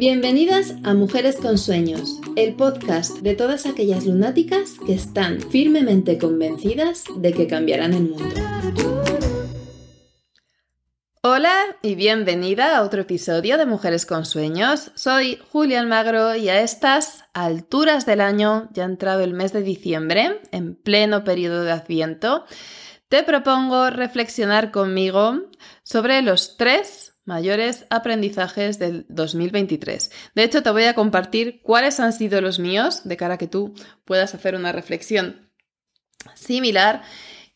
[0.00, 7.04] Bienvenidas a Mujeres con Sueños, el podcast de todas aquellas lunáticas que están firmemente convencidas
[7.16, 8.24] de que cambiarán el mundo.
[11.20, 14.90] Hola y bienvenida a otro episodio de Mujeres con Sueños.
[14.94, 19.60] Soy Julia Almagro y a estas alturas del año, ya ha entrado el mes de
[19.60, 22.46] diciembre, en pleno periodo de Adviento,
[23.10, 25.42] te propongo reflexionar conmigo
[25.82, 30.10] sobre los tres mayores aprendizajes del 2023.
[30.34, 33.46] De hecho, te voy a compartir cuáles han sido los míos de cara a que
[33.46, 33.72] tú
[34.04, 35.48] puedas hacer una reflexión
[36.34, 37.02] similar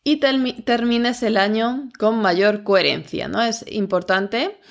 [0.01, 3.27] y termines el año con mayor coherencia.
[3.27, 3.41] ¿no?
[3.41, 4.61] Es importante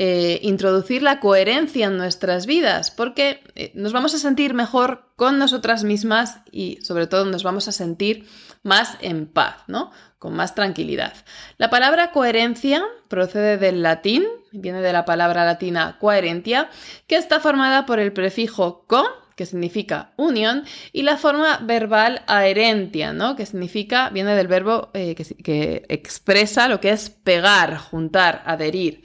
[0.00, 5.40] eh, introducir la coherencia en nuestras vidas porque eh, nos vamos a sentir mejor con
[5.40, 8.24] nosotras mismas y sobre todo nos vamos a sentir
[8.62, 9.90] más en paz, ¿no?
[10.20, 11.14] Con más tranquilidad.
[11.56, 16.70] La palabra coherencia procede del latín, viene de la palabra latina coherentia,
[17.08, 19.04] que está formada por el prefijo co,
[19.34, 23.34] que significa unión, y la forma verbal aherentia, ¿no?
[23.34, 29.02] que significa, viene del verbo eh, que, que expresa lo que es pegar, juntar, adherir.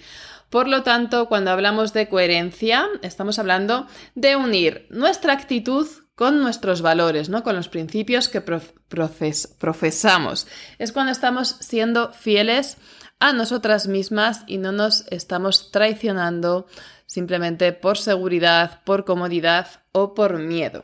[0.53, 6.83] Por lo tanto, cuando hablamos de coherencia, estamos hablando de unir nuestra actitud con nuestros
[6.83, 7.41] valores, ¿no?
[7.41, 10.45] con los principios que profesamos.
[10.77, 12.77] Es cuando estamos siendo fieles
[13.17, 16.67] a nosotras mismas y no nos estamos traicionando
[17.07, 20.83] simplemente por seguridad, por comodidad o por miedo.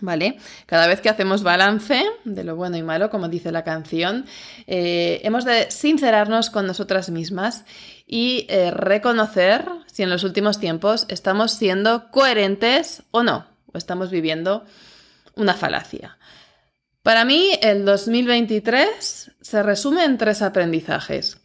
[0.00, 0.38] ¿Vale?
[0.66, 4.26] Cada vez que hacemos balance de lo bueno y malo, como dice la canción,
[4.66, 7.64] eh, hemos de sincerarnos con nosotras mismas
[8.06, 14.10] y eh, reconocer si en los últimos tiempos estamos siendo coherentes o no o estamos
[14.10, 14.64] viviendo
[15.34, 16.18] una falacia.
[17.02, 21.38] Para mí, el 2023 se resume en tres aprendizajes.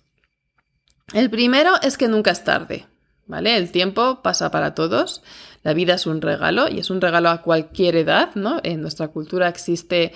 [1.13, 2.87] El primero es que nunca es tarde,
[3.27, 3.55] ¿vale?
[3.55, 5.21] El tiempo pasa para todos.
[5.63, 8.59] La vida es un regalo y es un regalo a cualquier edad, ¿no?
[8.63, 10.13] En nuestra cultura existe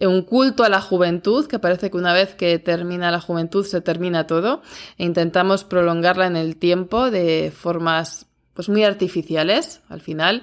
[0.00, 3.80] un culto a la juventud, que parece que una vez que termina la juventud se
[3.80, 4.62] termina todo,
[4.98, 9.80] e intentamos prolongarla en el tiempo de formas pues muy artificiales.
[9.88, 10.42] Al final,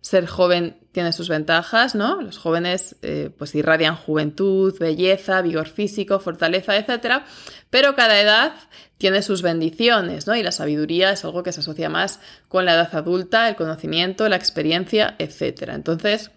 [0.00, 2.20] ser joven tiene sus ventajas, ¿no?
[2.20, 7.22] Los jóvenes eh, pues irradian juventud, belleza, vigor físico, fortaleza, etc.
[7.70, 8.54] Pero cada edad
[8.96, 10.34] tiene sus bendiciones, ¿no?
[10.34, 14.28] Y la sabiduría es algo que se asocia más con la edad adulta, el conocimiento,
[14.28, 15.68] la experiencia, etc.
[15.72, 16.32] Entonces,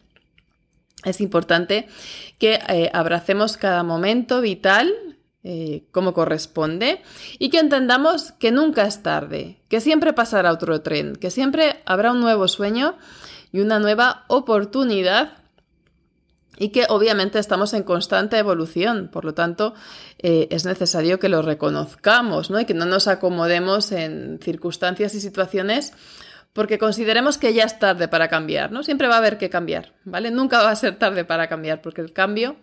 [1.06, 1.88] es importante
[2.38, 4.94] que eh, abracemos cada momento vital
[5.44, 7.02] eh, como corresponde
[7.40, 12.12] y que entendamos que nunca es tarde, que siempre pasará otro tren, que siempre habrá
[12.12, 12.96] un nuevo sueño
[13.52, 15.34] y una nueva oportunidad
[16.58, 19.74] y que obviamente estamos en constante evolución, por lo tanto
[20.20, 22.60] eh, es necesario que lo reconozcamos ¿no?
[22.60, 25.94] y que no nos acomodemos en circunstancias y situaciones
[26.54, 28.84] porque consideremos que ya es tarde para cambiar, ¿no?
[28.84, 30.32] Siempre va a haber que cambiar, ¿vale?
[30.32, 32.58] Nunca va a ser tarde para cambiar porque el cambio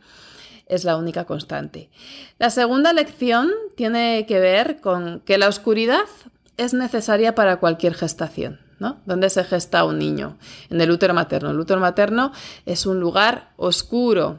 [0.66, 1.91] es la única constante.
[2.38, 6.05] La segunda lección tiene que ver con que la oscuridad
[6.59, 8.60] es necesaria para cualquier gestación.
[8.78, 9.00] ¿No?
[9.06, 10.37] ¿Dónde se gesta un niño?
[10.71, 11.50] En el útero materno.
[11.50, 12.33] El útero materno
[12.66, 14.39] es un lugar oscuro,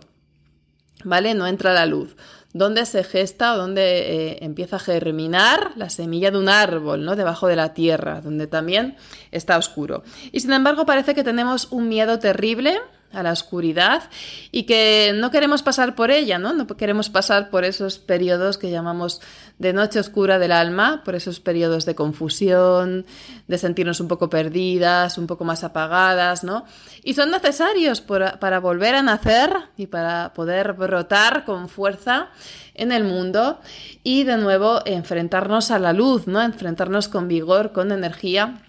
[1.04, 1.34] ¿vale?
[1.34, 2.16] No entra la luz.
[2.52, 7.16] ¿Dónde se gesta o dónde eh, empieza a germinar la semilla de un árbol, ¿no?
[7.16, 8.98] Debajo de la tierra, donde también
[9.30, 10.04] está oscuro.
[10.32, 12.80] Y sin embargo parece que tenemos un miedo terrible
[13.12, 14.04] a la oscuridad
[14.52, 16.54] y que no queremos pasar por ella, ¿no?
[16.54, 19.22] No queremos pasar por esos periodos que llamamos
[19.58, 23.06] de noche oscura del alma, por esos periodos de confusión,
[23.48, 26.66] de sentirnos un poco perdidas, un poco más apagadas, ¿no?
[27.04, 32.30] Y son necesarios para volver a nacer y para poder brotar con fuerza
[32.74, 33.60] en el mundo
[34.04, 36.42] y de nuevo enfrentarnos a la luz, ¿no?
[36.42, 38.62] Enfrentarnos con vigor, con energía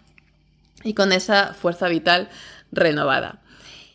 [0.82, 2.28] y con esa fuerza vital
[2.72, 3.40] renovada.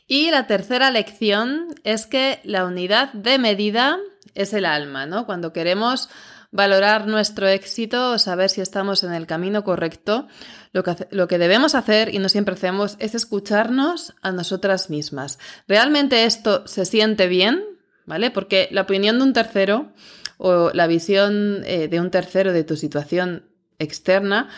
[0.07, 3.97] Y la tercera lección es que la unidad de medida
[4.35, 5.25] es el alma, ¿no?
[5.25, 6.09] Cuando queremos
[6.51, 10.27] valorar nuestro éxito o saber si estamos en el camino correcto,
[10.71, 15.39] lo que, lo que, debemos hacer, y no siempre hacemos, es escucharnos a nosotras mismas.
[15.67, 17.63] ¿Realmente esto se siente bien?
[18.05, 18.29] ¿Vale?
[18.29, 19.91] Porque la opinión de un tercero
[20.37, 24.49] o la visión eh, de un tercero de tu situación externa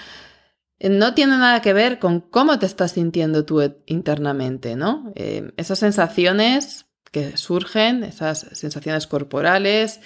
[0.80, 5.12] no tiene nada que ver con cómo te estás sintiendo tú internamente, ¿no?
[5.16, 10.02] Eh, esas sensaciones que surgen, esas sensaciones corporales,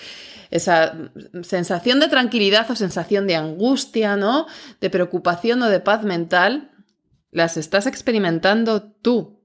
[0.50, 1.12] esa
[1.44, 4.48] sensación de tranquilidad o sensación de angustia, ¿no?
[4.80, 6.72] De preocupación o de paz mental,
[7.32, 9.42] las estás experimentando tú.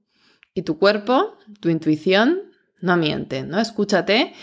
[0.53, 2.41] Y tu cuerpo, tu intuición,
[2.79, 3.59] no mienten, ¿no?
[3.59, 4.33] Escúchate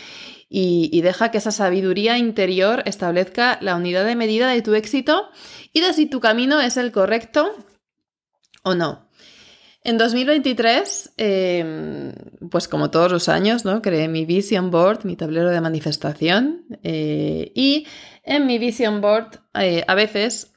[0.57, 5.29] y, deja que esa sabiduría interior establezca la unidad de medida de tu éxito
[5.73, 7.51] y de si tu camino es el correcto
[8.63, 9.11] ¿O no?
[9.83, 12.13] En 2023, em,
[12.51, 13.83] pues como todos los años, ¿no?
[13.83, 16.65] creé mi Vision Board, mi tablero de manifestación.
[16.83, 17.87] Eh, y
[18.23, 20.54] en mi Vision Board eh, a veces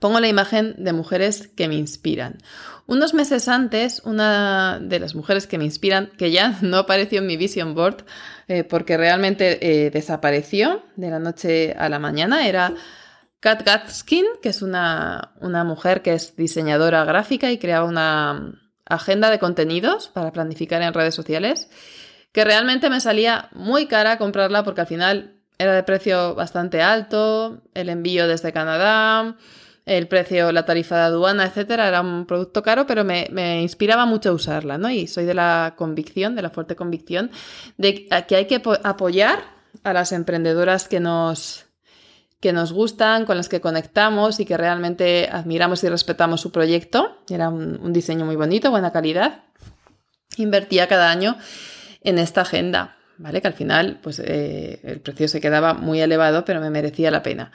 [0.00, 2.38] pongo la imagen de mujeres que me inspiran.
[2.86, 7.26] Unos meses antes, una de las mujeres que me inspiran, que ya no apareció en
[7.26, 8.04] mi Vision Board
[8.48, 12.74] eh, porque realmente desapareció de la noche a la mañana, era
[13.42, 18.54] Kat Gatskin, que es una, mujer que es diseñadora gráfica y creaba una
[18.86, 21.68] agenda de contenidos para planificar en redes sociales,
[22.30, 27.64] que realmente me salía muy cara comprarla porque al final era de precio bastante alto,
[27.74, 29.34] el envío desde Canadá,
[29.84, 34.06] el precio, la tarifa de aduana, etcétera, era un producto caro, pero me, me, inspiraba
[34.06, 34.88] mucho usarla, ¿no?
[34.90, 37.30] Y soy de la convicción, de la fuerte convicción,
[37.78, 39.40] de que hay que apoyar
[39.82, 41.66] a las emprendedoras que nos,
[42.40, 47.18] que nos gustan, con las que conectamos y que realmente admiramos y respetamos su proyecto.
[47.28, 49.44] Era un, diseño muy bonito, buena calidad.
[50.36, 51.36] Invertía cada año
[52.02, 53.40] en esta agenda, ¿vale?
[53.40, 57.22] Que al final, pues eh, el precio se quedaba muy elevado, pero me merecía la
[57.22, 57.52] pena.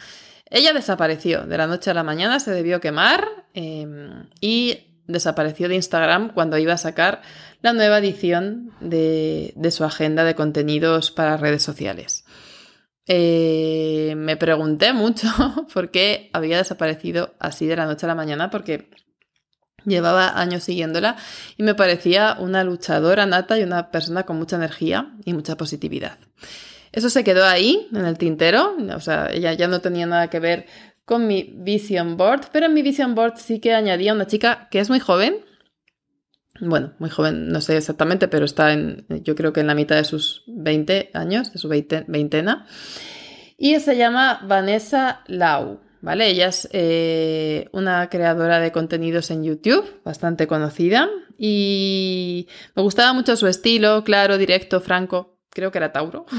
[0.49, 5.75] Ella desapareció de la noche a la mañana, se debió quemar em, y desapareció de
[5.75, 7.21] Instagram cuando iba a sacar
[7.61, 12.25] la nueva edición de su agenda de contenidos para redes sociales.
[13.09, 15.27] Eh, me pregunté mucho
[15.73, 18.89] por qué había desaparecido así de la noche a la mañana, porque
[19.85, 21.15] llevaba años siguiéndola
[21.55, 26.17] y me parecía una luchadora nata y una persona con mucha energía y mucha positividad.
[26.97, 30.39] Eso se quedó ahí, en el tintero, o sea, ella ya no tenía nada que
[30.39, 30.65] ver
[31.05, 34.79] con mi vision board, pero en mi vision board sí que añadía una chica que
[34.79, 35.45] es muy joven,
[36.59, 39.95] bueno, muy joven, no sé exactamente, pero está en, yo creo que en la mitad
[39.95, 42.65] de sus 20 años, de su veintena.
[43.59, 46.31] Y se llama Vanessa Lau, ¿vale?
[46.31, 51.07] Ella es eh, una creadora de contenidos en YouTube, bastante conocida.
[51.37, 55.36] Y me gustaba mucho su estilo, claro, directo, franco.
[55.57, 56.27] Creo que era Tauro.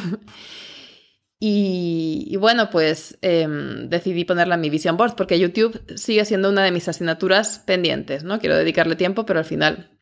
[1.41, 6.65] Y, bueno, pues em, decidí ponerla en mi vision board porque YouTube sigue siendo una
[6.65, 8.41] de mis asignaturas pendientes, ¿no?
[8.41, 9.97] Quiero dedicarle tiempo, pero al final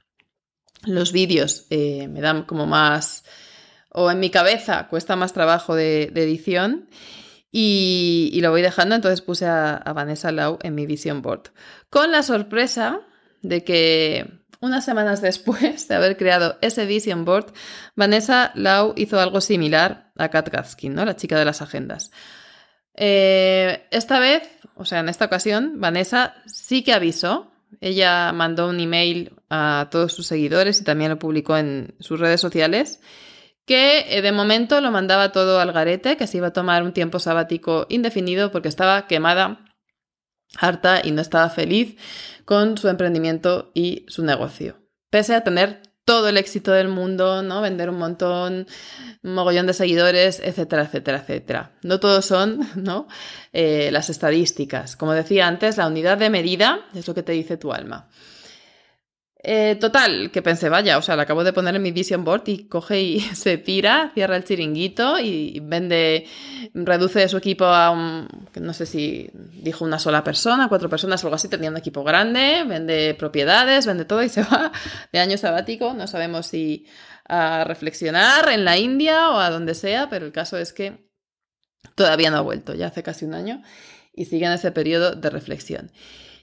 [0.86, 3.26] los vídeos eh, me dan como más,
[3.90, 6.88] o en mi cabeza cuesta más trabajo de, edición
[7.52, 11.50] y, lo voy dejando, entonces puse a, Vanessa Lau en mi vision board.
[11.90, 13.02] Con la sorpresa
[13.42, 17.52] de que unas semanas después de haber creado ese vision board,
[17.94, 21.04] Vanessa Lau hizo algo similar a Kat Gatskin, ¿no?
[21.04, 22.10] la chica de las agendas.
[22.94, 28.80] Eh, esta vez, o sea, en esta ocasión, Vanessa sí que avisó ella mandó un
[28.80, 33.00] email a todos sus seguidores y también lo publicó en sus redes sociales
[33.64, 36.92] que eh, de momento lo mandaba todo al garete, que se iba a tomar un
[36.92, 39.65] tiempo sabático indefinido porque estaba quemada,
[40.58, 41.96] harta y no estaba feliz
[42.44, 44.76] con su emprendimiento y su negocio.
[45.10, 47.60] Pese a tener todo el éxito del mundo, ¿no?
[47.60, 48.68] Vender un montón,
[49.24, 51.72] un mogollón de seguidores, etcétera, etcétera, etcétera.
[51.82, 53.08] No todos son, ¿no?
[53.52, 54.96] Eh, las estadísticas.
[54.96, 58.08] Como decía antes, la unidad de medida es lo que te dice tu alma.
[59.42, 62.48] Eh, total, que pensé, vaya, o sea, la acabo de poner en mi vision board
[62.48, 66.26] y coge y se tira, cierra el chiringuito y vende,
[66.74, 68.26] reduce su equipo a un,
[68.60, 72.64] no sé si dijo una sola persona, cuatro personas, algo así, tenía un equipo grande,
[72.66, 74.72] vende propiedades, vende todo y se va
[75.12, 75.94] de año sabático.
[75.94, 76.86] No sabemos si
[77.28, 81.08] a reflexionar en la India o a donde sea, pero el caso es que
[81.94, 83.62] todavía no ha vuelto, ya hace casi un año
[84.12, 85.92] y sigue en ese periodo de reflexión.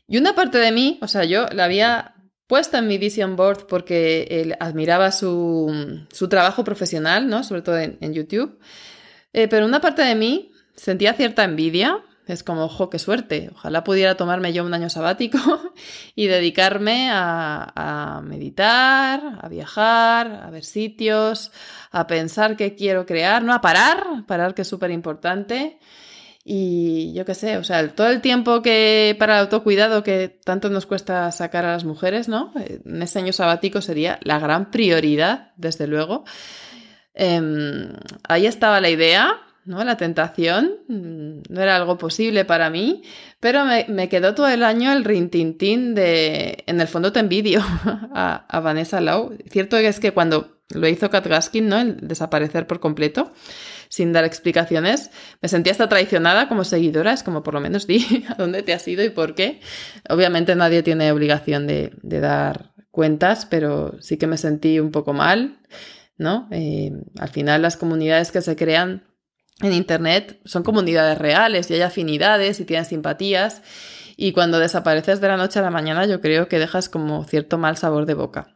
[0.08, 2.14] Y una parte de mí, o sea, yo la había
[2.48, 7.44] puesta en mi vision board porque él admiraba su, trabajo profesional, ¿no?
[7.44, 8.60] Sobre todo en, YouTube.
[9.34, 12.04] Eh, pero una parte de mí sentía cierta envidia.
[12.26, 13.50] Es como, ojo, qué suerte.
[13.54, 15.38] Ojalá pudiera tomarme yo un año sabático
[16.16, 21.52] y dedicarme a, a meditar, a viajar, a ver sitios,
[21.92, 25.80] a pensar qué quiero crear, no a parar, parar que es súper importante.
[26.46, 30.70] Y yo qué sé, o sea, todo el tiempo que para el autocuidado que tanto
[30.70, 32.52] nos cuesta sacar a las mujeres, ¿no?
[32.56, 36.26] En ese año sabático sería la gran prioridad, desde luego.
[37.14, 37.94] Em,
[38.28, 39.82] ahí estaba la idea, ¿no?
[39.86, 43.04] La tentación, no era algo posible para mí,
[43.40, 47.62] pero me, quedó todo el año el rintintín de, en el fondo te envidio
[48.14, 49.38] a, a Vanessa Lau.
[49.50, 51.80] Cierto es que cuando lo hizo Kat Gaskin, ¿no?
[51.80, 53.32] El desaparecer por completo
[53.94, 55.12] sin dar explicaciones.
[55.40, 58.74] Me sentía hasta traicionada como seguidora, es como por lo menos di a dónde te
[58.74, 59.62] has ido y por qué.
[60.10, 65.60] Obviamente nadie tiene obligación de, dar cuentas, pero sí que me sentí un poco mal,
[66.18, 66.48] ¿no?
[66.50, 69.04] Eh, al final las comunidades que se crean
[69.62, 73.62] en Internet son comunidades reales y hay afinidades y tienen simpatías.
[74.18, 77.60] Y cuando desapareces de la noche a la mañana, yo creo que dejas como cierto
[77.60, 78.53] mal sabor de boca.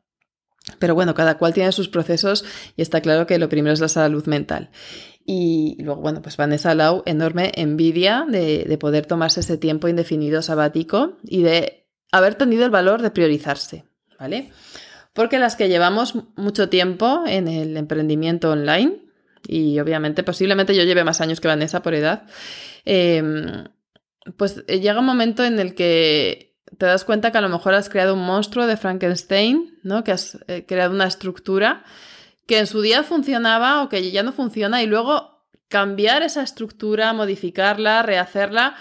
[0.79, 2.45] Pero bueno, cada cual tiene sus procesos
[2.75, 4.69] y está claro que lo primero es la salud mental.
[5.25, 10.41] Y luego, bueno, pues Vanessa Lau, enorme envidia de, de poder tomarse ese tiempo indefinido
[10.41, 13.85] sabático y de haber tenido el valor de priorizarse,
[14.19, 14.51] ¿vale?
[15.13, 19.01] Porque las que llevamos mucho tiempo en el emprendimiento online,
[19.47, 22.23] y obviamente posiblemente yo lleve más años que Vanessa por edad,
[22.85, 23.65] em,
[24.35, 26.46] pues eh, llega un momento en el que
[26.77, 30.03] te das cuenta que a lo mejor has creado un monstruo de Frankenstein, ¿no?
[30.03, 31.83] Que has eh, creado una estructura
[32.45, 37.11] que en su día funcionaba o que ya no funciona y luego cambiar esa estructura,
[37.13, 38.75] modificarla, rehacerla,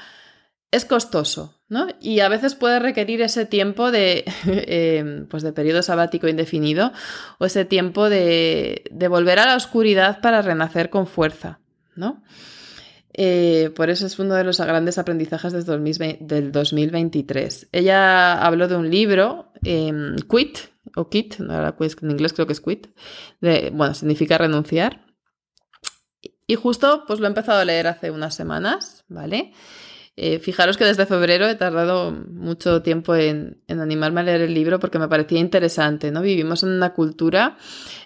[0.71, 1.57] es costoso.
[1.69, 1.89] ¿no?
[2.01, 6.93] Y a veces puede requerir ese tiempo de, em, pues de periodo sabático indefinido
[7.39, 11.59] o ese tiempo de, de, volver a la oscuridad para renacer con fuerza,
[11.97, 12.23] ¿no?
[13.19, 17.69] Eh, por eso es uno de los grandes aprendizajes del 2023.
[17.73, 20.59] Ella habló de un libro, em, Quit,
[20.97, 22.89] o Quit, en inglés creo que es Quit,
[23.73, 25.07] bueno, significa renunciar.
[26.47, 29.55] Y justo pues lo he empezado a leer hace unas semanas, ¿vale?
[30.19, 34.81] Eh, fijaros que desde febrero he tardado mucho tiempo en, animarme a leer el libro
[34.81, 36.23] porque me parecía interesante, ¿no?
[36.23, 37.59] Vivimos en una cultura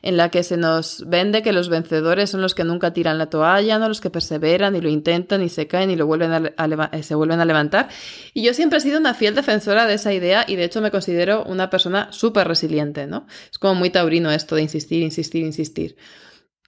[0.02, 3.30] en la que se nos vende que los vencedores son los que nunca tiran la
[3.30, 3.86] toalla, ¿no?
[3.86, 7.14] Los que perseveran y lo intentan y se caen y lo vuelven a, eh, se
[7.14, 7.88] vuelven a levantar.
[8.34, 10.90] Y yo siempre he sido una fiel defensora de esa idea y de hecho me
[10.90, 13.28] considero una persona súper resiliente, ¿no?
[13.52, 15.96] Es como muy taurino esto de insistir, insistir, insistir.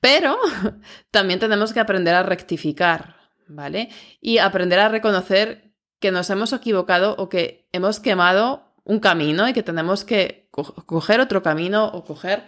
[0.01, 0.37] Pero
[1.11, 3.22] también tenemos que aprender a rectificar,
[3.55, 3.89] ¿vale?
[4.21, 9.53] Y aprender a reconocer que nos hemos equivocado o que hemos quemado un camino y
[9.53, 12.45] que tenemos que coger otro camino o coger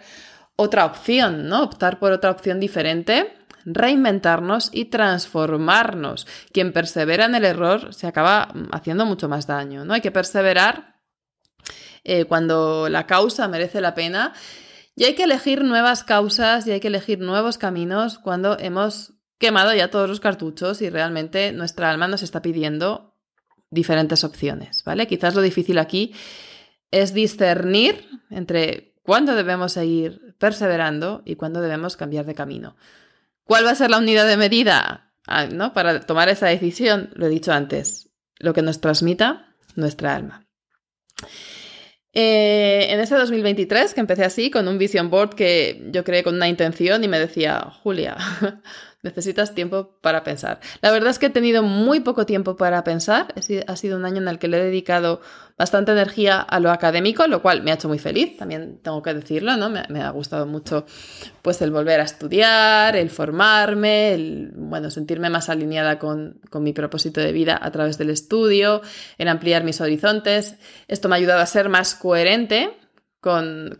[0.55, 1.63] otra opción, ¿no?
[1.63, 3.33] Optar por otra opción diferente,
[3.65, 6.27] reinventarnos y transformarnos.
[6.51, 9.93] Quien persevera en el error se acaba haciendo mucho más daño, ¿no?
[9.93, 10.95] Hay que perseverar
[12.03, 14.33] eh, cuando la causa merece la pena
[14.95, 19.13] y hay que elegir nuevas causas y hay que elegir nuevos caminos cuando hemos
[19.45, 23.13] quemado ya todos los cartuchos y realmente nuestra alma nos está pidiendo
[23.69, 25.05] diferentes opciones, ¿vale?
[25.05, 26.15] Quizás lo difícil aquí
[26.89, 32.75] es discernir entre cuándo debemos seguir perseverando y cuándo debemos cambiar de camino.
[33.43, 35.13] ¿Cuál va a ser la unidad de medida?
[35.27, 35.73] Ah, ¿no?
[35.73, 38.09] Para tomar esa decisión, lo he dicho antes,
[38.39, 40.47] lo que nos transmita nuestra alma.
[42.13, 46.33] Eh, en ese 2023, que empecé así, con un vision board que yo creé con
[46.35, 48.17] una intención y me decía, Julia,
[49.05, 50.59] Necesitas tiempo para pensar.
[50.81, 53.35] La verdad es que he tenido muy poco tiempo para pensar.
[53.67, 55.21] Ha sido un año en el que le he dedicado
[55.59, 59.13] bastante energía a lo académico, lo cual me ha hecho muy feliz, también tengo que
[59.13, 59.69] decirlo, ¿no?
[59.69, 60.87] Me, ha gustado mucho
[61.43, 66.73] pues el volver a estudiar, el formarme, el bueno, sentirme más alineada con, con mi
[66.73, 68.81] propósito de vida a través del estudio,
[69.19, 70.55] el ampliar mis horizontes.
[70.87, 72.73] Esto me ha ayudado a ser más coherente
[73.25, 73.75] con,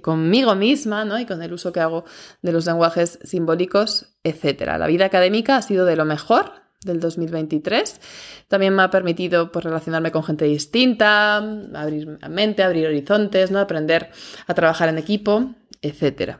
[0.00, 1.20] conmigo misma ¿no?
[1.20, 2.04] y con el uso que hago
[2.42, 4.72] de los lenguajes simbólicos, etc.
[4.76, 6.50] La vida académica ha sido de lo mejor
[6.84, 8.00] del 2023.
[8.48, 13.60] También me ha permitido pues, relacionarme con gente distinta, abrir mente, abrir horizontes, ¿no?
[13.60, 14.10] aprender
[14.48, 16.38] a trabajar en equipo, etc.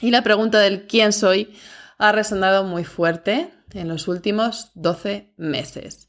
[0.00, 1.52] Y la pregunta del quién soy
[1.98, 6.06] ha resonado muy fuerte en los últimos 12 meses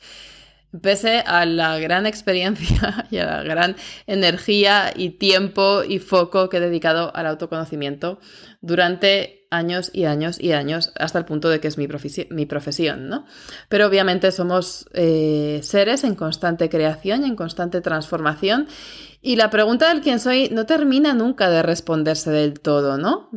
[0.81, 3.75] pese a la gran experiencia y a la gran
[4.07, 8.19] energía y tiempo y foco que he dedicado al autoconocimiento
[8.61, 11.87] durante años y años y años hasta el punto de que es mi,
[12.29, 13.25] mi profesión, ¿no?
[13.69, 18.67] Pero obviamente somos eh, seres en constante creación y en constante transformación
[19.25, 23.31] y la pregunta del quién soy no termina nunca de responderse del todo, ¿no?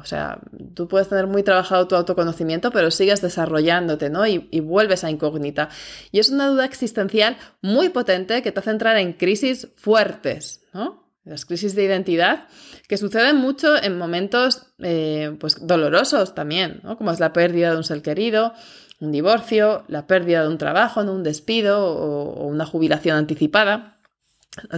[0.00, 0.38] O sea,
[0.74, 4.24] tú puedes tener muy trabajado tu autoconocimiento, pero sigues desarrollándote, ¿no?
[4.24, 5.68] Y, vuelves a incógnita.
[6.12, 11.10] Y es una duda existencial muy potente que te hace entrar en crisis fuertes, ¿no?
[11.24, 12.46] Las crisis de identidad
[12.88, 16.96] que suceden mucho en momentos eh, pues dolorosos también, ¿no?
[16.96, 18.54] como es la pérdida de un ser querido,
[19.02, 23.91] un divorcio, la pérdida de un trabajo, un despido o, una jubilación anticipada.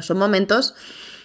[0.02, 0.75] Son momentos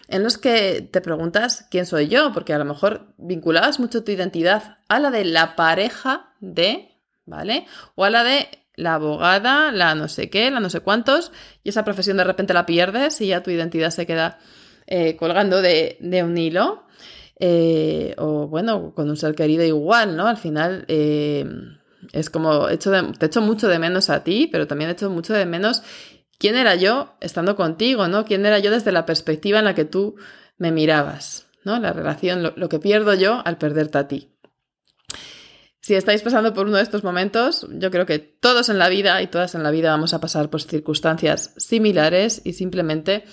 [0.07, 4.11] en los que te preguntas quién soy yo, porque a lo mejor vinculabas mucho tu
[4.11, 7.67] identidad a la de la pareja de, ¿vale?
[7.95, 11.31] O a la de la abogada, la no sé qué, la no sé cuántos,
[11.63, 14.39] y esa profesión de repente la pierdes y ya tu identidad se queda
[14.87, 16.85] eh, colgando de, un hilo.
[17.41, 20.27] Eh, o bueno, con un ser querido igual, ¿no?
[20.27, 21.45] Al final eh,
[22.11, 25.33] es como, hecho te echo mucho de menos a ti, pero también he hecho mucho
[25.33, 25.83] de menos
[26.39, 28.25] quién era yo estando contigo, ¿no?
[28.25, 30.15] ¿Quién era yo desde la perspectiva en la que tú
[30.57, 31.77] me mirabas, ¿no?
[31.79, 34.29] La relación, lo, que pierdo yo al perderte a ti.
[35.81, 39.21] Si estáis pasando por uno de estos momentos, yo creo que todos en la vida
[39.21, 43.23] y todas en la vida vamos a pasar por circunstancias similares y simplemente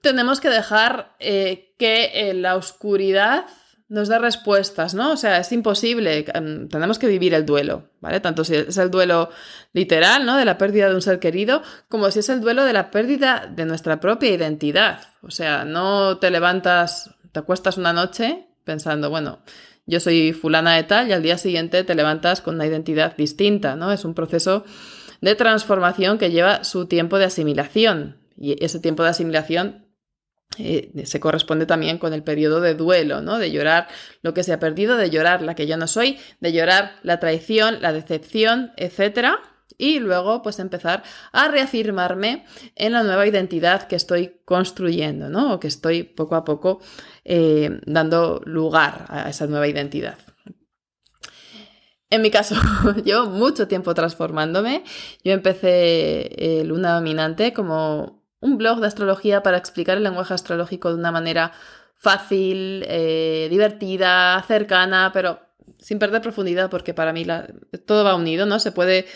[0.00, 3.46] tenemos que dejar eh, que eh, la oscuridad
[3.90, 5.12] nos dé respuestas, ¿no?
[5.12, 8.20] O sea, es imposible, em, tenemos que vivir el duelo, ¿vale?
[8.20, 9.30] Tanto si es el duelo
[9.72, 10.36] literal, ¿no?
[10.36, 13.50] De la pérdida de un ser querido, como si es el duelo de la pérdida
[13.52, 15.00] de nuestra propia identidad.
[15.22, 19.40] O sea, no te levantas, te acuestas una noche pensando, bueno,
[19.86, 23.74] yo soy fulana de tal y al día siguiente te levantas con una identidad distinta,
[23.74, 23.90] ¿no?
[23.90, 24.64] Es un proceso
[25.20, 29.89] de transformación que lleva su tiempo de asimilación y ese tiempo de asimilación
[30.60, 33.38] eh, se corresponde también con el periodo de duelo, ¿no?
[33.38, 33.88] De llorar
[34.22, 37.18] lo que se ha perdido, de llorar la que yo no soy, de llorar la
[37.18, 39.40] traición, la decepción, etcétera
[39.78, 41.02] y luego pues empezar
[41.32, 42.44] a reafirmarme
[42.76, 45.54] en la nueva identidad que estoy construyendo, ¿no?
[45.54, 46.80] O que estoy poco a poco
[47.24, 50.18] eh, dando lugar a esa nueva identidad.
[52.10, 52.56] En mi caso,
[53.04, 54.84] llevo mucho tiempo transformándome.
[55.24, 60.94] Yo empecé Luna Dominante como un blog de astrología para explicar el lenguaje astrológico de
[60.96, 61.52] una manera
[61.96, 65.40] fácil, eh, divertida, cercana, pero
[65.78, 67.26] sin perder profundidad, porque para mí
[67.86, 68.58] todo va unido, ¿no?
[68.58, 69.06] Se puede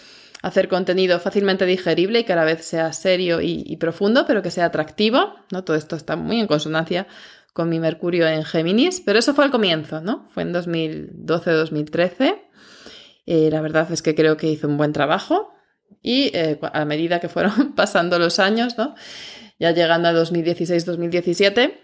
[0.43, 4.51] hacer contenido fácilmente digerible y que a la vez sea serio y, profundo, pero que
[4.51, 5.65] sea atractivo, ¿no?
[5.65, 7.07] Todo esto está muy en consonancia
[7.55, 10.27] con mi Mercurio en Géminis, pero eso fue al comienzo, ¿no?
[10.35, 12.43] Fue en 2012-2013.
[13.27, 15.54] Eh, la verdad es que creo que hizo un buen trabajo
[16.03, 18.95] y eh, a medida que fueron pasando los años, ¿no?
[19.59, 21.79] Ya llegando a 2016-2017,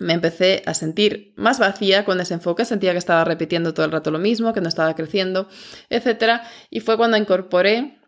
[0.00, 3.92] me empecé a sentir más vacía con ese enfoque, sentía que estaba repitiendo todo el
[3.92, 5.48] rato lo mismo, que no estaba creciendo,
[5.90, 6.42] etc.
[6.70, 8.00] Y fue cuando incorporé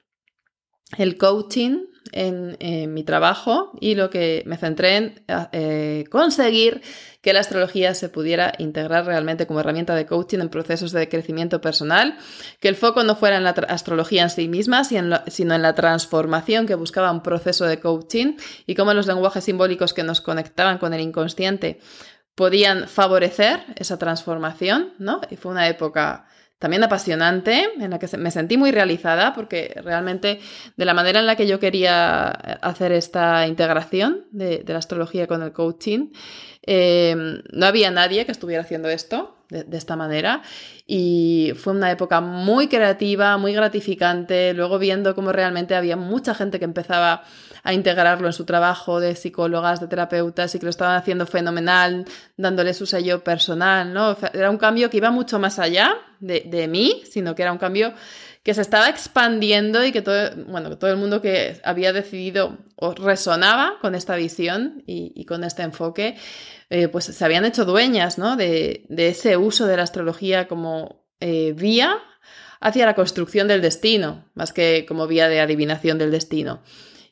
[0.99, 2.57] el coaching en,
[2.93, 6.83] mi trabajo y lo que me centré en eh, conseguir
[7.21, 11.61] que la astrología se pudiera integrar realmente como herramienta de coaching en procesos de crecimiento
[11.61, 12.17] personal,
[12.61, 16.67] que el foco no fuera en la astrología en sí misma, sino en la transformación
[16.67, 18.37] que buscaba un proceso de coaching
[18.67, 21.81] y cómo los lenguajes simbólicos que nos conectaban con el inconsciente
[22.35, 25.21] podían favorecer esa transformación, ¿no?
[25.31, 26.27] Y fue una época
[26.61, 30.41] también apasionante, en la que me sentí muy realizada, porque realmente
[30.77, 35.43] de la manera en la que yo quería hacer esta integración de, la astrología con
[35.43, 36.11] el coaching,
[36.67, 37.17] eh,
[37.51, 40.43] no había nadie que estuviera haciendo esto de, de, esta manera.
[40.87, 46.59] Y fue una época muy creativa, muy gratificante, luego viendo cómo realmente había mucha gente
[46.59, 47.25] que empezaba
[47.63, 52.05] a integrarlo en su trabajo de psicólogas, de terapeutas y que lo estaban haciendo fenomenal,
[52.37, 54.17] dándole su sello personal, ¿no?
[54.33, 57.59] Era un cambio que iba mucho más allá de, de mí, sino que era un
[57.59, 57.95] cambio
[58.43, 62.95] que se estaba expandiendo y que todo, bueno, todo el mundo que había decidido o
[62.95, 66.17] resonaba con esta visión y, con este enfoque,
[66.71, 68.37] eh, pues se habían hecho dueñas ¿no?
[68.37, 71.99] de, ese uso de la astrología como eh, vía
[72.61, 76.63] hacia la construcción del destino, más que como vía de adivinación del destino.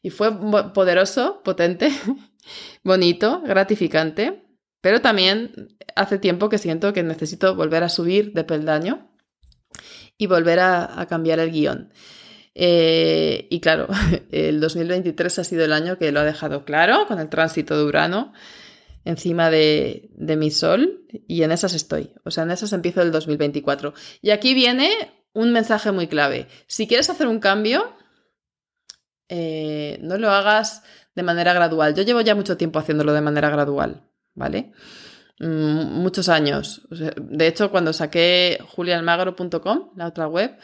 [0.02, 0.30] Y fue
[0.72, 1.90] poderoso, potente,
[2.84, 4.44] bonito, gratificante,
[4.80, 9.10] pero también hace tiempo que siento que necesito volver a subir de peldaño
[10.16, 11.92] y volver a, cambiar el guion.
[12.54, 13.88] Eh, y claro,
[14.30, 17.84] el 2023 ha sido el año que lo ha dejado claro con el tránsito de
[17.84, 18.32] Urano
[19.04, 22.10] encima de, de, mi Sol y en esas estoy.
[22.24, 23.94] O sea, en esas empiezo el 2024.
[24.20, 24.90] Y aquí viene
[25.32, 26.48] un mensaje muy clave.
[26.66, 27.96] Si quieres hacer un cambio,
[29.28, 30.82] eh, no lo hagas
[31.14, 31.94] de manera gradual.
[31.94, 34.02] Yo llevo ya mucho tiempo haciéndolo de manera gradual,
[34.34, 34.72] ¿vale?
[35.40, 36.82] Mm, muchos años.
[36.90, 40.56] de hecho, cuando saqué julialmagro.com, la otra web,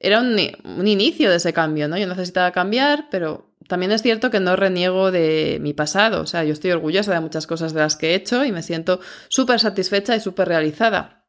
[0.00, 1.98] era un, inicio de ese cambio, ¿no?
[1.98, 6.22] Yo necesitaba cambiar, pero también es cierto que no reniego de mi pasado.
[6.22, 8.62] O sea, yo estoy orgullosa de muchas cosas de las que he hecho y me
[8.62, 11.26] siento súper satisfecha y súper realizada.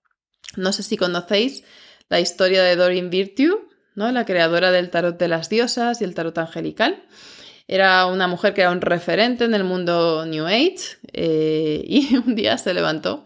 [0.55, 1.63] No sé si conocéis
[2.09, 6.37] la historia de Doreen Virtue, la creadora del tarot de las diosas y el tarot
[6.37, 7.03] angelical.
[7.67, 12.35] Era una mujer que era un referente en el mundo New Age eh, y un
[12.35, 13.23] día se levantó,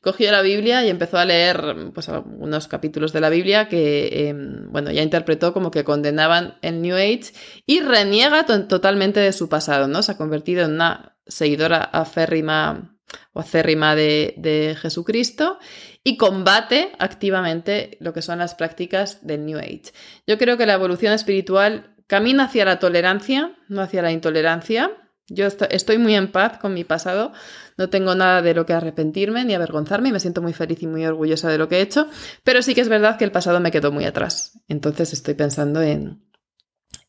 [0.00, 4.70] cogió la Biblia y empezó a leer pues, algunos capítulos de la Biblia que em,
[4.72, 7.32] bueno, ya interpretó como que condenaban el New Age
[7.66, 9.88] y reniega totalmente de su pasado.
[9.88, 10.02] ¿no?
[10.02, 12.96] Se ha convertido en una seguidora aférrima
[13.32, 15.58] o acérrima de, de Jesucristo
[16.04, 19.92] y combate activamente lo que son las prácticas del New Age.
[20.26, 24.90] Yo creo que la evolución espiritual camina hacia la tolerancia, no hacia la intolerancia.
[25.28, 27.32] Yo estoy muy en paz con mi pasado,
[27.78, 30.86] no tengo nada de lo que arrepentirme ni avergonzarme y me siento muy feliz y
[30.86, 32.08] muy orgullosa de lo que he hecho,
[32.44, 34.60] pero sí que es verdad que el pasado me quedó muy atrás.
[34.68, 36.22] Entonces estoy pensando en,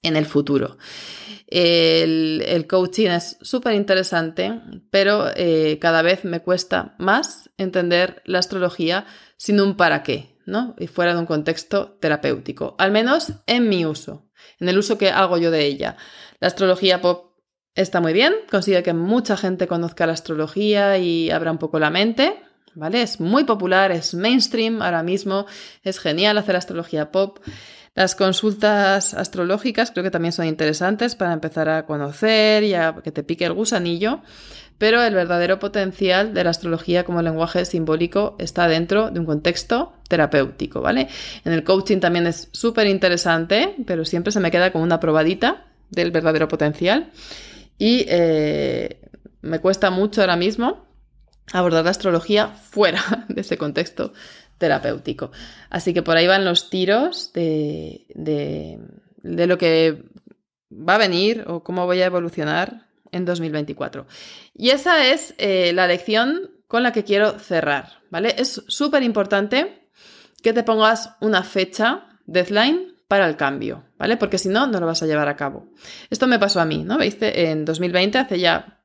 [0.03, 0.77] en el futuro.
[1.55, 9.05] El, coaching es súper interesante, pero eh, cada vez me cuesta más entender la astrología
[9.37, 10.75] sin un para qué, ¿no?
[10.79, 15.11] Y fuera de un contexto terapéutico, al menos en mi uso, en el uso que
[15.11, 15.95] hago yo de ella.
[16.39, 17.35] La astrología pop
[17.75, 21.91] está muy bien, consigue que mucha gente conozca la astrología y abra un poco la
[21.91, 22.33] mente,
[22.73, 23.03] ¿vale?
[23.03, 25.45] Es muy popular, es mainstream ahora mismo,
[25.83, 27.37] es genial hacer astrología pop.
[27.95, 33.11] Las consultas astrológicas creo que también son interesantes para empezar a conocer y a que
[33.11, 34.21] te pique el gusanillo,
[34.79, 39.93] pero el verdadero potencial de la astrología como lenguaje simbólico está dentro de un contexto
[40.09, 41.07] terapéutico, ¿vale?
[41.45, 45.67] En el coaching también es súper interesante, pero siempre se me queda como una probadita
[45.91, 47.11] del verdadero potencial
[47.77, 49.01] y eh,
[49.41, 50.87] me cuesta mucho ahora mismo
[51.51, 54.13] abordar la astrología fuera de ese contexto
[54.57, 55.31] terapéutico.
[55.69, 58.05] Así que por ahí van los tiros de,
[59.23, 60.03] lo que
[60.71, 64.07] va a venir o cómo voy a evolucionar en 2024.
[64.55, 68.35] Y esa es eh, la lección con la que quiero cerrar, ¿vale?
[68.37, 69.89] Es súper importante
[70.41, 74.17] que te pongas una fecha, deadline, para el cambio, ¿vale?
[74.17, 75.67] Porque si no, no lo vas a llevar a cabo.
[76.09, 76.97] Esto me pasó a mí, ¿no?
[76.97, 77.51] ¿Veiste?
[77.51, 78.82] En 2020, hace ya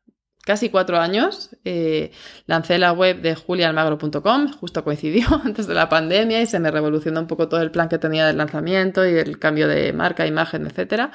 [0.49, 2.11] casi cuatro años, eh,
[2.47, 7.21] lancé la web de julialmagro.com, justo coincidió antes de la pandemia y se me revolucionó
[7.21, 10.65] un poco todo el plan que tenía del lanzamiento y el cambio de marca, imagen,
[10.65, 11.11] etcétera.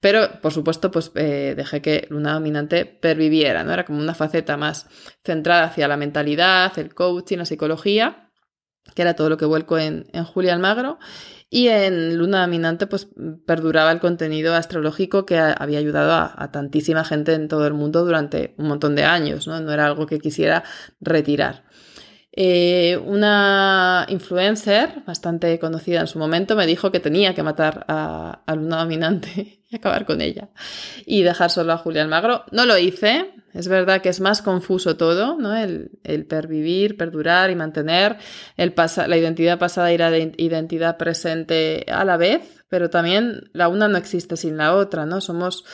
[0.00, 3.74] Pero, por supuesto, pues eh, dejé que Luna Dominante perviviera, ¿no?
[3.74, 4.86] Era como una faceta más
[5.22, 8.30] centrada hacia la mentalidad, el coaching, la psicología,
[8.94, 10.98] que era todo lo que vuelco en, en Julia Almagro.
[11.54, 13.08] Y en Luna Dominante, pues
[13.44, 18.54] perduraba el contenido astrológico que había ayudado a, tantísima gente en todo el mundo durante
[18.56, 19.60] un montón de años, ¿no?
[19.60, 20.64] No era algo que quisiera
[21.02, 21.64] retirar.
[22.34, 28.42] Eh, una influencer bastante conocida en su momento me dijo que tenía que matar a,
[28.46, 30.48] a Luna Dominante y acabar con ella
[31.04, 32.44] y dejar solo a Julián Magro.
[32.50, 35.54] No lo hice, es verdad que es más confuso todo, ¿no?
[35.54, 35.90] El,
[36.28, 38.18] pervivir, perdurar y mantener
[38.56, 43.98] la identidad pasada y la identidad presente a la vez, pero también la una no
[43.98, 45.20] existe sin la otra, ¿no?
[45.20, 45.64] Somos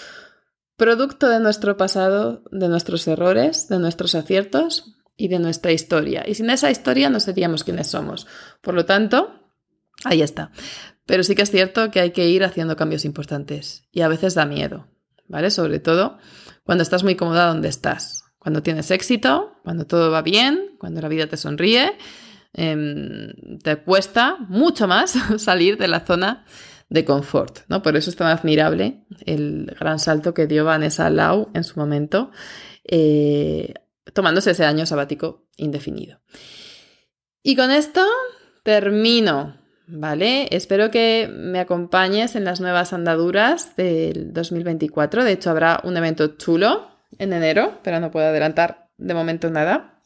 [0.76, 6.24] producto de nuestro pasado, de nuestros errores, de nuestros aciertos y de nuestra historia.
[6.26, 8.26] Y sin esa historia no seríamos quienes somos.
[8.60, 9.32] Por lo tanto,
[10.04, 10.50] ahí está.
[11.06, 14.34] Pero sí que es cierto que hay que ir haciendo cambios importantes y a veces
[14.34, 14.86] da miedo,
[15.26, 15.50] ¿vale?
[15.50, 16.18] Sobre todo
[16.68, 21.08] cuando estás muy cómoda donde estás, cuando tienes éxito, cuando todo va bien, cuando la
[21.08, 21.96] vida te sonríe,
[22.52, 23.32] em,
[23.64, 26.44] te cuesta mucho más salir de la zona
[26.90, 27.80] de confort, ¿no?
[27.80, 32.32] Por eso es tan admirable el gran salto que dio Vanessa Lau en su momento,
[32.84, 33.72] eh,
[34.12, 36.20] tomándose ese año sabático indefinido.
[37.42, 38.06] Y con esto
[38.62, 39.56] termino,
[39.88, 40.48] ¿vale?
[40.54, 45.24] Espero que me acompañes en las nuevas andaduras del 2024.
[45.24, 50.02] De hecho, habrá un evento chulo en enero, pero no puedo adelantar de momento nada.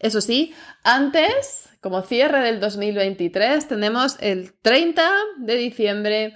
[0.00, 5.08] Eso sí, antes, como cierre del 2023, tenemos el 30
[5.38, 6.34] de diciembre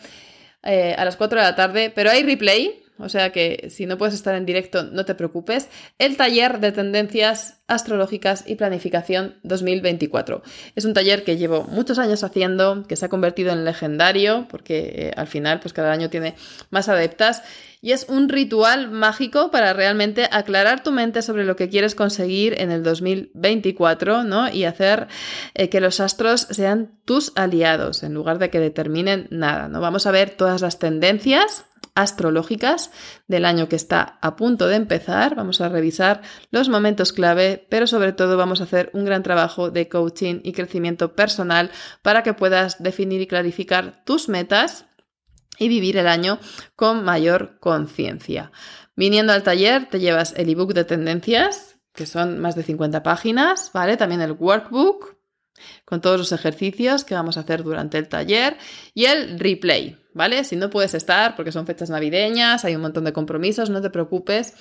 [0.63, 3.99] eh, a las 4 de la tarde, pero hay replay, o sea que si no
[3.99, 10.43] puedes estar en directo, no te preocupes, el taller de tendencias astrológicas y planificación 2024.
[10.77, 14.93] Es un taller que llevo muchos años haciendo, que se ha convertido en legendario, porque
[14.95, 16.35] eh, al final pues cada año tiene
[16.71, 17.43] más adeptas
[17.85, 22.55] y es un ritual mágico para realmente aclarar tu mente sobre lo que quieres conseguir
[22.61, 24.49] en el 2024, ¿no?
[24.49, 25.09] Y hacer
[25.55, 29.81] eh, que los astros sean tus aliados en lugar de que determinen nada, ¿no?
[29.81, 32.91] Vamos a ver todas las tendencias astrológicas
[33.29, 35.35] del año que está a punto de empezar.
[35.35, 39.71] Vamos a revisar los momentos clave, pero sobre todo vamos a hacer un gran trabajo
[39.71, 41.71] de coaching y crecimiento personal
[42.03, 44.87] para que puedas definir y clarificar tus metas
[45.59, 46.39] y vivir el año
[46.77, 48.53] con mayor conciencia.
[48.97, 53.71] Viniendo al taller te llevas el ebook de tendencias, que son más de 50 páginas,
[53.73, 53.97] ¿vale?
[53.97, 55.22] También el workbook
[55.85, 58.57] con todos los ejercicios que vamos a hacer durante el taller
[58.95, 60.45] y el replay, ¿vale?
[60.45, 63.91] Si no puedes estar porque son fechas navideñas, hay un montón de compromisos, no te
[63.91, 64.55] preocupes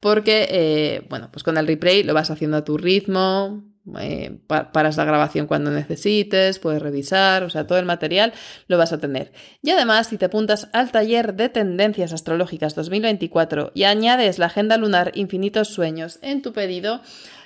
[0.00, 3.64] porque, eh, bueno, pues con el replay lo vas haciendo a tu ritmo,
[4.00, 8.32] eh, paras la grabación cuando necesites, puedes revisar, o sea, todo el material
[8.66, 9.32] lo vas a tener.
[9.62, 14.76] Y además, si te apuntas al taller de tendencias astrológicas 2024 y añades la agenda
[14.76, 17.00] lunar Infinitos Sueños en tu pedido,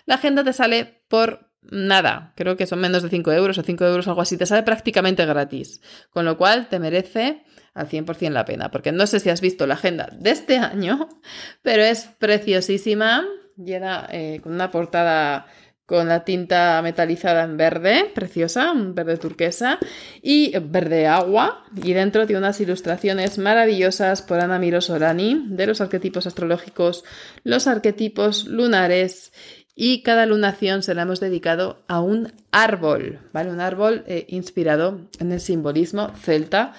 [0.07, 3.85] la agenda te sale por nada, creo que son menos de 5 euros o 5
[3.85, 7.45] euros, algo así, te sale prácticamente gratis, con lo cual te merece
[7.75, 11.09] al 100% la pena, porque no sé si has visto la agenda de este año,
[11.63, 13.25] pero es preciosísima,
[13.57, 15.47] llena eh, con una portada
[15.91, 19.81] con la tinta metalizada en verde, preciosa, un verde turquesa
[20.23, 21.65] y verde agua.
[21.83, 27.03] Y dentro tiene unas ilustraciones maravillosas por Ana Miro Sorani de los arquetipos astrológicos,
[27.43, 29.33] los arquetipos lunares
[29.75, 33.51] y cada lunación se la hemos dedicado a un árbol, ¿vale?
[33.51, 36.75] Un árbol eh, inspirado en el simbolismo celta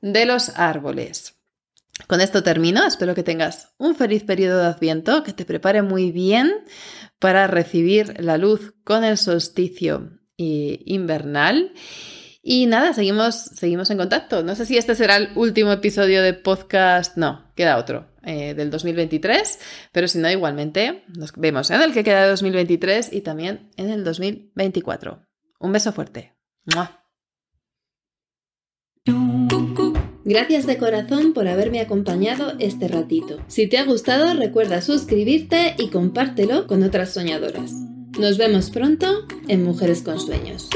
[0.00, 1.34] de los árboles.
[2.06, 6.12] Con esto termino, espero que tengas un feliz periodo de Adviento, que te prepare muy
[6.12, 6.52] bien
[7.18, 11.72] para recibir la luz con el solsticio invernal.
[12.42, 14.42] Y nada, seguimos, seguimos en contacto.
[14.42, 18.70] No sé si este será el último episodio de podcast, no, queda otro, eh, del
[18.70, 19.58] 2023,
[19.92, 23.90] pero si no, igualmente nos vemos en el que queda de 2023 y también en
[23.90, 25.22] el 2024.
[25.60, 26.34] Un beso fuerte.
[30.24, 33.38] Gracias de corazón por haberme acompañado este ratito.
[33.46, 37.72] Si te ha gustado, recuerda suscribirte y compártelo con otras soñadoras.
[38.18, 39.06] Nos vemos pronto
[39.48, 40.68] en Mujeres con Sueños.